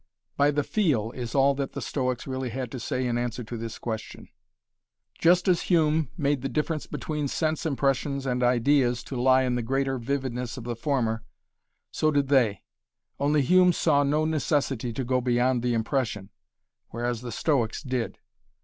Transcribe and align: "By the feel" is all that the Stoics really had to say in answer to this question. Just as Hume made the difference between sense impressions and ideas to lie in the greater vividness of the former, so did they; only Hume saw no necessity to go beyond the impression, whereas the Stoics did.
"By 0.35 0.49
the 0.49 0.63
feel" 0.63 1.11
is 1.11 1.35
all 1.35 1.53
that 1.53 1.73
the 1.73 1.79
Stoics 1.79 2.25
really 2.25 2.49
had 2.49 2.71
to 2.71 2.79
say 2.79 3.05
in 3.05 3.19
answer 3.19 3.43
to 3.43 3.55
this 3.55 3.77
question. 3.77 4.29
Just 5.19 5.47
as 5.47 5.61
Hume 5.69 6.09
made 6.17 6.41
the 6.41 6.49
difference 6.49 6.87
between 6.87 7.27
sense 7.27 7.67
impressions 7.67 8.25
and 8.25 8.41
ideas 8.41 9.03
to 9.03 9.15
lie 9.21 9.43
in 9.43 9.53
the 9.53 9.61
greater 9.61 9.99
vividness 9.99 10.57
of 10.57 10.63
the 10.63 10.75
former, 10.75 11.23
so 11.91 12.09
did 12.09 12.29
they; 12.29 12.63
only 13.19 13.43
Hume 13.43 13.73
saw 13.73 14.01
no 14.01 14.25
necessity 14.25 14.91
to 14.91 15.03
go 15.03 15.21
beyond 15.21 15.61
the 15.61 15.75
impression, 15.75 16.31
whereas 16.89 17.21
the 17.21 17.31
Stoics 17.31 17.83
did. 17.83 18.17